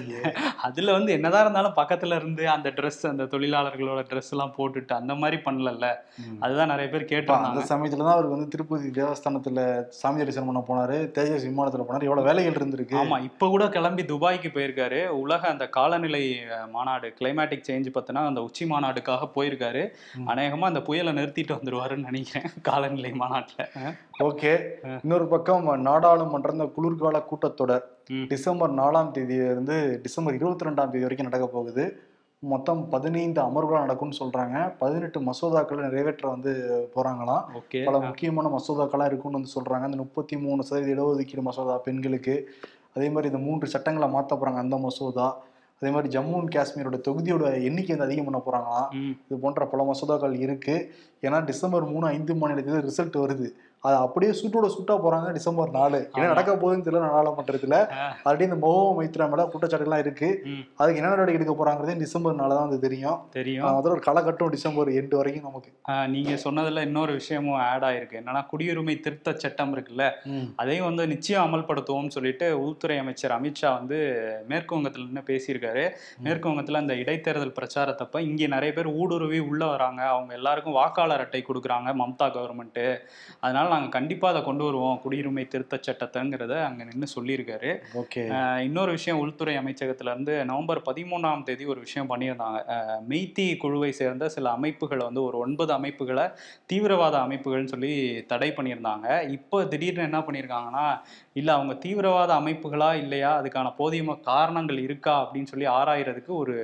[0.67, 5.43] அதுல வந்து என்னதான் இருந்தாலும் பக்கத்துல இருந்து அந்த ட்ரெஸ் அந்த தொழிலாளர்களோட ட்ரெஸ் எல்லாம் போட்டுட்டு அந்த மாதிரி
[5.45, 5.87] பண்ணலல்ல?
[6.27, 6.41] ம்.
[6.41, 10.99] அதுதான் நிறைய பேர் கேட்டாங்க அந்த சமயத்துல தான் அவருக்கு வந்து திருப்பதி தேவஸ்தானத்துல சாமி தரிசனம் பண்ண போனாரு
[11.19, 12.03] தேஜஸ் விமானத்துல போனாரு.
[12.03, 12.99] எவ்வளவு வேலைகள் இருந்திருக்கு.
[12.99, 15.07] ஆமா இப்ப கூட கிளம்பி துபாய்க்கு போயிருக்காரு.
[15.19, 16.23] உலக அந்த காலநிலை
[16.71, 19.85] மாநாடு கிளைமேட்டிக் சேஞ்ச் பத்தினா அந்த உச்சி மாநாடுக்காக போயிருக்காரு.
[20.27, 23.63] அநேகமா அந்த புயலை நிறுத்திட்டு வந்துருவாருன்னு நினைக்கிறேன் காலநிலை மாநாட்டுல.
[24.23, 24.53] ஓகே.
[25.03, 27.83] இன்னொரு பக்கம் நாடாளுமன்ற இந்த குளிர்கால கூட்டத்தொடர்.
[28.29, 32.01] டிசம்பர் நாலாம் தேதியில இருந்து டிசம்பர் இருபத்தி ரெண்டாம் தேதி வரைக்கும் நடக்க போகுது.
[32.39, 34.75] மொத்தம் பதினைந்து அமர்வுகள் நடக்கும்னு சொல்றாங்க.
[34.79, 36.53] பதினெட்டு மசோதாக்களை நிறைவேற்ற வந்து
[36.95, 37.45] போறாங்களாம்.
[37.61, 37.85] ஓகே.
[37.85, 39.85] பல முக்கியமான மசோதாக்கள்லாம் இருக்கும்னு வந்து சொல்றாங்க.
[39.85, 42.49] இந்த முப்பத்தி மூணு சதவீத இடஒதுக்கீடு மசோதா பெண்களுக்கு.
[42.97, 45.39] அதே மாதிரி இந்த மூன்று சட்டங்களை மாத்த போறாங்க அந்த மசோதா.
[45.83, 48.95] அதே மாதிரி ஜம்மு அண்ட் காஷ்மீரோட தொகுதியோட எண்ணிக்கை வந்து அதிகம் பண்ண போறாங்களாம்.
[49.29, 50.95] இது போன்ற பல மசோதாக்கள் இருக்கு.
[51.23, 53.49] ஏன்னா டிசம்பர் மூணு ஐந்து மாநிலத்தில் ரிசல்ட் வருது.
[53.89, 55.99] அது அப்படியே சூட்டோட சூட்டா போறாங்க டிசம்பர் நாலு.
[56.15, 56.29] என்ன.
[56.33, 57.77] நடக்க போகுதுன்னு தெரியல நாடாளுமன்றத்துல.
[58.27, 60.29] ஆல்ரெடி இந்த மோகோ மைத்ரா மேல குற்றச்சாட்டுலாம் இருக்கு.
[60.81, 63.19] அதுக்கு என்ன நடவடிக்கை எடுக்க போறாங்கிறதே டிசம்பர் நாலு தான் வந்து தெரியும்.
[63.37, 63.67] தெரியும்.
[63.79, 65.71] அதில் ஒரு களக்கட்டும் டிசம்பர் எண்டு வரைக்கும் நமக்கு.
[66.15, 68.19] நீங்க சொன்னதுல இன்னொரு விஷயமும் ஆட் ஆயிருக்கு.
[68.21, 70.05] என்னன்னா குடியுரிமை திருத்த சட்டம் இருக்குல்ல
[70.63, 73.99] அதையும் வந்து நிச்சயம் அமல்படுத்துவோம்னு சொல்லிட்டு உள்துறை அமைச்சர் அமித்ஷா வந்து
[74.51, 75.85] மேற்கு வங்கத்துல நின்று பேசியிருக்காரு.
[76.27, 80.03] மேற்கு வங்கத்துல அந்த இடைத்தேர்தல் பிரச்சாரத்தப்ப இங்க நிறைய பேர் ஊடுருவி உள்ள வராங்க.
[80.15, 82.83] அவங்க எல்லாருக்கும் வாக்காளர் அட்டை கொடுக்குறாங்க மம்தா கவர்மெண்ட்
[83.45, 87.71] அதனால நாங்க கண்டிப்பா அதை கொண்டு வருவோம் குடியுரிமை திருத்த சட்டத்தைங்கிறத அங்க நின்று சொல்லியிருக்காரு.
[88.03, 88.23] ஓகே.
[88.69, 92.61] இன்னொரு விஷயம் உள்துறை அமைச்சகத்துல இருந்து நவம்பர் பதிமூணாம் தேதி ஒரு விஷயம் பண்ணியிருந்தாங்க.
[93.11, 96.25] மெய்த்தி குழுவை சேர்ந்த சில அமைப்புகளை வந்து ஒரு ஒன்பது அமைப்புகளை
[96.67, 97.93] தீவிரவாத அமைப்புகள்னு சொல்லி
[98.33, 99.07] தடை பண்ணியிருந்தாங்க.
[99.37, 100.87] இப்போ திடீர்னு என்ன பண்ணியிருக்காங்கன்னா
[101.39, 103.31] இல்லை அவங்க தீவிரவாத அமைப்புகளா இல்லையா?
[103.41, 105.15] அதுக்கான போதிய காரணங்கள் இருக்கா?
[105.23, 106.55] அப்படின்னு சொல்லி ஆராயறதுக்கு ஒரு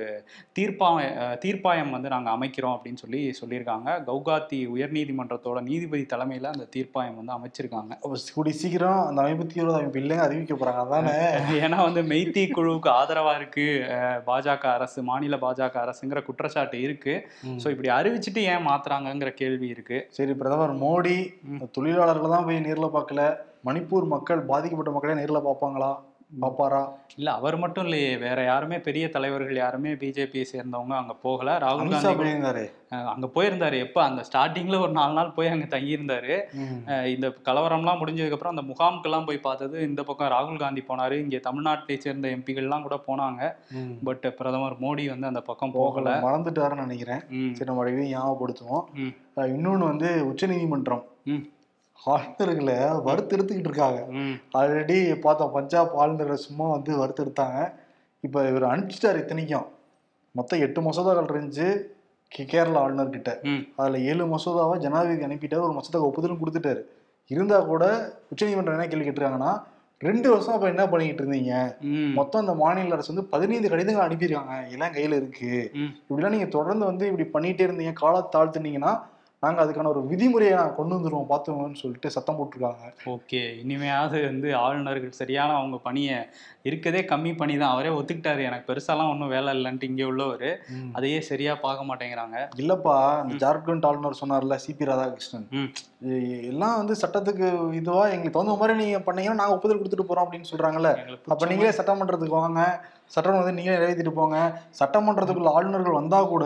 [0.55, 1.03] தீர்ப்பாய
[1.43, 3.89] தீர்ப்பாயம் வந்து நாங்கள் அமைக்கிறோம் அப்படின்னு சொல்லி சொல்லியிருக்காங்க.
[4.09, 7.93] கவுகாத்தி உயர்நீதிமன்றத்தோட நீதிபதி தலைமையில் அந்த தீர்ப்பாயம் வந்து அமைச்சிருக்காங்க.
[8.35, 10.81] கூடி சீக்கிரம் அந்த அமைப்பு தீவிரவாத அமைப்பு இல்லைங்க அறிவிக்க போறாங்க.
[10.85, 11.15] அதானே?
[11.65, 13.67] ஏன்னா வந்து மெய்த்தி குழுவுக்கு ஆதரவா இருக்கு.
[13.89, 17.13] அஹ் பாஜக அரசு மாநில பாஜக அரசுங்கிற குற்றச்சாட்டு இருக்கு.
[17.57, 19.99] சோ இப்படி அறிவிச்சிட்டு ஏன் மாத்துறாங்கங்கிற கேள்வி இருக்கு.
[20.09, 21.17] சரி பிரதமர் மோடி.
[21.77, 23.21] தொழிலாளர்களை தான் போய் நேர்ல பார்க்கல.
[23.65, 25.93] மணிப்பூர் மக்கள் பாதிக்கப்பட்ட மக்களே நேர்ல பார்ப்பாங்களா?
[26.41, 26.79] பாப்பாரா
[27.15, 28.17] இல்ல அவர் மட்டும் இல்லையே.
[28.17, 31.57] வேற யாருமே பெரிய தலைவர்கள் யாருமே பிஜேபியை சேர்ந்தவங்க அங்க போகல.
[31.57, 32.07] ராகுல் காந்தி
[33.11, 33.77] அங்க போயிருந்தாரு.
[33.85, 33.97] எப்ப?
[34.03, 36.35] அந்த ஸ்டார்டிங்ல ஒரு நாலு நாள் போய் அங்க தங்கியிருந்தாரு.
[37.13, 41.17] இந்த கலவரம்லாம் முடிஞ்சதுக்கு அப்புறம் அந்த முகாமுக்கெல்லாம் போய் பார்த்தது இந்த பக்கம் ராகுல் காந்தி போனாரு.
[41.23, 43.51] இங்க தமிழ்நாட்டை சேர்ந்த எம்பிகள்லாம் கூட போனாங்க.
[44.03, 46.17] பட் பிரதமர் மோடி வந்து அந்த பக்கம் போகல.
[46.27, 47.23] மறந்துட்டாருன்னு நினைக்கிறேன்.
[47.29, 48.85] ம், சரி நம்ம அடிக்கடி ஞாபகப்படுத்துவோம்.
[49.55, 51.05] இன்னொன்னு வந்து உச்சநீதிமன்றம்.
[52.05, 52.75] ஆளுநர்களை
[53.07, 53.99] வறுத்தெடுத்துக்கிட்டு இருக்காங்க.
[54.57, 57.59] ஆல்ரெடி பார்த்தோம் பஞ்சாப் ஆளுநரை சும்மா வந்து வறுத்தெடுத்தாங்க.
[58.19, 59.67] இப்போ இவர் அனுப்பிச்சிட்டாரு இத்தனைக்கும்.
[60.31, 61.67] மொத்தம் எட்டு மசோதாக்கள் இருந்துச்சு.
[62.51, 63.61] கேரளா ஆளுநர் கிட்ட ம்.
[63.75, 65.61] அதுல ஏழு மசோதாவை ஜனாதிபதி அனுப்பிட்டாரு.
[65.61, 66.81] ஒரு மசோதாவை ஒப்புதலும் கொடுத்துட்டாரு.
[67.31, 67.83] இருந்தா கூட
[68.29, 69.53] உச்சநீதிமன்றம் என்ன கேள்வி கேட்டிருக்காங்கன்னா
[70.01, 71.53] ரெண்டு வருஷம் அப்ப என்ன பண்ணிக்கிட்டு இருந்தீங்க.
[72.13, 74.71] மொத்தம் இந்த மாநில அரசு வந்து பதினைந்து கடிதங்கள் அனுப்பியிருக்காங்க.
[74.71, 75.71] எல்லாம் கையில இருக்கு.
[75.99, 78.93] இப்படிலாம் நீங்க தொடர்ந்து வந்து இப்படி பண்ணிட்டே இருந்தீங்க கால தாழ்த்துனீங்கன்னா
[79.43, 82.91] நாங்க அதுக்கான ஒரு விதிமுறையை நாங்க கொண்டு வந்துருவோம் பார்த்துக்கோங்கன்னு சொல்லிட்டு சத்தம் போட்டிருக்காங்க.
[83.13, 86.17] ஓகே இனிமையாவது வந்து ஆளுநர்கள் சரியான அவங்க பணியை
[86.69, 88.41] இருக்கதே கம்மி பண்ணி தான் அவரே ஒத்துக்கிட்டாரு.
[88.49, 90.47] எனக்கு பெருசாலாம் ஒன்றும் வேலை இல்லைன்ட்டு இங்கே உள்ளவர்.
[90.99, 92.37] அதையே சரியா பார்க்க மாட்டேங்கிறாங்க.
[92.61, 95.47] இல்லப்பா இந்த ஜார்க்கண்ட் ஆளுநர் சொன்னார்ல சிபி ராதாகிருஷ்ணன்.
[96.51, 97.47] எல்லாம் வந்து சட்டத்துக்கு
[97.81, 100.91] இதுவா எங்களுக்கு தகுந்த மாதிரி நீங்க பண்ணீங்கன்னா நாங்க ஒப்புதல் கொடுத்துட்டு போறோம் அப்படின்னு சொல்றாங்கல்ல.
[101.03, 102.63] எங்களுக்கு அப்ப நீங்களே சட்டமன்றத்துக்கு வாங்க.
[103.15, 104.39] சட்டம் வந்து நீங்களே நிறைவேற்றிட்டு போங்க.
[104.81, 106.45] சட்டமன்றத்துக்குள்ள ஆளுநர்கள் வந்தா கூட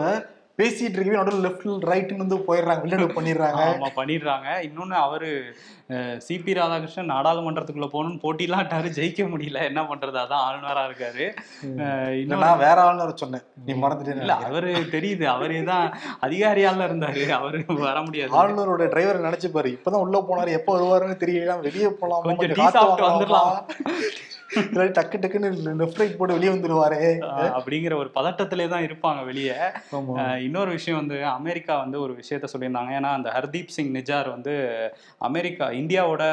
[0.60, 3.64] பேசிட்டு இருக்கவே நடுவில் லெஃப்ட் ரைட்னு வந்து போயிடுறாங்க வெளிநடப்பு பண்ணிடுறாங்க.
[3.74, 4.48] ஆமா பண்ணிடுறாங்க.
[4.68, 5.30] இன்னொன்னு அவரு
[6.26, 9.60] சிபி ராதாகிருஷ்ணன் நாடாளுமன்றத்துக்குள்ள போகணும்னு போட்டிலாட்டாரு ஜெயிக்க முடியல.
[9.70, 10.16] என்ன பண்றது?
[10.24, 11.24] அதான் ஆளுநரா இருக்காரு.
[12.22, 13.44] இல்ல நான் வேற ஆளுநர் சொன்னேன்.
[13.64, 15.24] நீ இல்ல மறந்துட்டேன் அவரு தெரியுது.
[15.34, 15.86] அவரே தான்
[16.26, 17.24] அதிகாரியால இருந்தாரு.
[17.38, 18.32] அவரு வர முடியாது.
[18.40, 20.52] ஆளுநரோட டிரைவர் நினைச்சு பாரு இப்பதான் உள்ள போனாரு.
[20.60, 23.56] எப்ப வருவாருன்னு தெரியல வெளியே போலாம் கொஞ்சம் டீ சாப்பிட்டு வந்துடலாம்.
[24.96, 25.48] டக்கு டக்குன்னு
[25.80, 27.00] லெஃப்ட் ரைட் போட்டு வெளியே வந்துருவாரு.
[27.58, 29.56] அப்படிங்கிற ஒரு பதட்டத்திலே தான் இருப்பாங்க வெளியே.
[30.46, 32.92] இன்னொரு விஷயம் வந்து அமெரிக்கா வந்து ஒரு விஷயத்த சொல்லியிருந்தாங்க.
[32.98, 34.54] ஏன்னா அந்த ஹர்தீப் சிங் நிஜார் வந்து
[35.28, 36.24] அமெரிக்கா இந்தியாவோட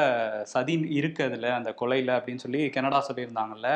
[0.54, 3.70] சதி இருக்கு அதுல அந்த கொலையில அப்படின்னு சொல்லி கனடா சொல்லியிருந்தாங்கல்ல.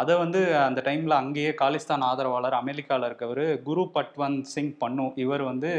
[0.00, 5.72] அதை வந்து அந்த டைம்ல அங்கேயே காலிஸ்தான் ஆதரவாளர் அமெரிக்கால இருக்கவர் குரு பட்வந்த் சிங் பண்ணு இவர் வந்து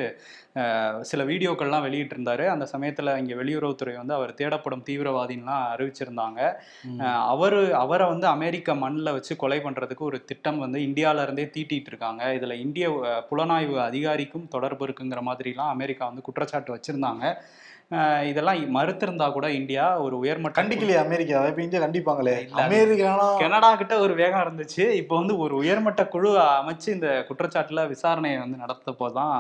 [1.02, 2.46] சில வீடியோக்கள்லாம் வெளியிட்டிருந்தாரு.
[2.48, 6.40] அந்த சமயத்துல இங்க வெளியுறவுத்துறை வந்து அவர் தேடப்படும் தீவிரவாதின்லாம் அறிவிச்சிருந்தாங்க.
[7.34, 12.24] அவரு அவரை வந்து அமெரிக்க மண்ணில் வச்சு கொலை பண்றதுக்கு ஒரு திட்டம் வந்து இந்தியால இருந்தே தீட்டிட்டு இருக்காங்க.
[12.40, 12.88] இதுல இந்திய
[13.32, 17.26] புலனாய்வு அதிகாரிக்கும் தொடர்பு இருக்குங்கிற மாதிரிலாம் அமெரிக்கா வந்து குற்றச்சாட்டு வச்சிருந்தாங்க.
[18.30, 22.60] இதெல்லாம் மறுத்திருந்தா கூட இந்தியா ஒரு உயர்மட்ட கண்டிக்கலையே அமெரிக்கா இப்ப இந்தியா கண்டிப்பாங்களே இல்ல.
[22.64, 28.38] அமெரிக்கானா கனடா கிட்ட ஒரு வேகம் இருந்துச்சு இப்போ வந்து ஒரு உயர்மட்ட குழு அமைச்சு இந்த குற்றச்சாட்டுல விசாரணையை
[28.44, 29.36] வந்து நடத்தப்போ தான்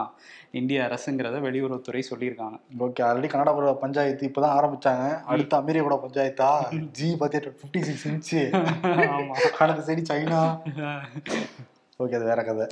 [0.53, 6.49] இந்திய அரசுங்கிறத வெளியுறவுத்துறை சொல்லியிருக்காங்க ஓகே ஆல்ரெடி கனடா கூட பஞ்சாயத்து இப்பதான் ஆரம்பிச்சாங்க அடுத்து அமெரிக்கா கூட பஞ்சாயத்தா
[6.97, 8.41] ஜி பத்தி பிப்டி சிக்ஸ் இன்ச்சு
[9.09, 10.41] ஆமா அடுத்த சைடு சைனா
[11.99, 12.67] ஓகே அது வேற கதை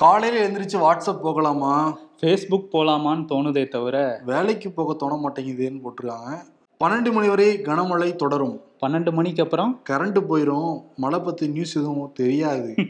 [0.00, 1.98] காலையில எழுந்திரிச்சு வாட்ஸ்அப் போகலாமா?
[2.20, 6.38] ஃபேஸ்புக் போலாமான்னு தோணுதே தவிர வேலைக்கு போக தோண மாட்டேங்குதுன்னு போட்டிருக்காங்க.
[6.84, 8.60] பன்னெண்டு மணி வரை கனமழை தொடரும்.
[8.86, 9.82] பன்னெண்டு மணிக்கு அப்புறம்?
[9.90, 12.74] கரண்ட் போயிடும் மழை பத்தி நியூஸ் எதுவும் தெரியாது.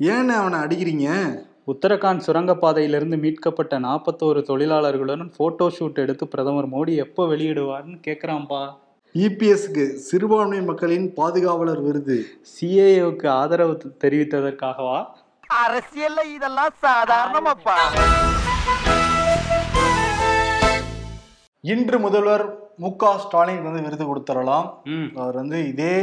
[0.00, 1.36] ஏன்னு அவனை அடிக்கிறீங்க?
[1.66, 8.82] உத்தரகாண்ட் சுரங்கப்பாதையிலிருந்து மீட்கப்பட்ட நாற்பத்தோரு தொழிலாளர்களுடன் போட்டோ ஷூட் எடுத்து பிரதமர் மோடி எப்போ வெளியிடுவார்னு கேட்குறான்ப்பா
[9.22, 12.16] இபிஎஸ்க்கு சிறுபான்மை மக்களின் பாதுகாவலர் விருது.
[12.52, 14.96] சிஏஏவுக்கு ஆதரவு தெரிவித்ததற்காகவா?
[15.64, 17.76] அரசியல்ல இதெல்லாம் சாதாரணமாப்பா.
[21.72, 22.44] இன்று முதல்வர்
[22.84, 24.66] மு க ஸ்டாலின் வந்து விருது கொடுத்துடலாம்
[25.20, 25.96] அவர் வந்து இதே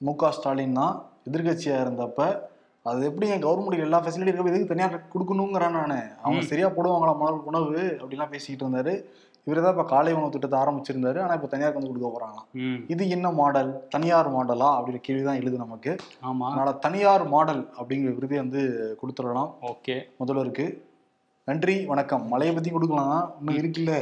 [0.00, 0.96] மு க ஸ்டாலின் தான்
[1.28, 2.26] எதிர்கட்சியா இருந்தப்ப.
[2.86, 6.00] அது எப்படி என் கவர்மெண்ட் எல்லா ஃபெசிலிட்டி இருக்க எதுக்கு தனியார் கொடுக்கணுங்கிறேன் நான்.
[6.24, 7.84] அவங்க சரியா போடுவாங்களா முதல் உணவு?
[8.00, 8.94] அப்படிலாம் பேசிக்கிட்டு இருந்தாரு.
[9.46, 11.18] இவர் தான் இப்போ காலை உணவு திட்டத்தை ஆரம்பிச்சிருந்தாரு.
[11.18, 12.46] ஆனால் இப்போ தனியாருக்கு வந்து கொடுக்க போறாங்களாம்.
[12.54, 12.78] ம்.
[12.88, 15.92] இது என்ன மாடல் தனியார் மாடலா அப்படிங்கிற கேள்வி தான் எழுது நமக்கு.
[16.22, 16.46] ஆமா.
[16.48, 18.62] அதனால தனியார் மாடல் அப்படிங்கிற விருதை வந்து
[19.02, 19.50] கொடுத்துடலாம்.
[19.62, 19.96] ஓகே.
[20.18, 20.66] முதல்வருக்கு
[21.48, 22.28] நன்றி வணக்கம்.
[22.28, 23.16] மழையை பத்தி கொடுக்கலாம்.
[23.40, 23.94] இன்னும் இருக்குல்ல?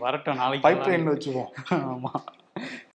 [0.00, 1.50] வரட்டும் நாளைக்கு பைப் லைன்ல வச்சுப்போம்
[1.92, 2.12] ஆமா.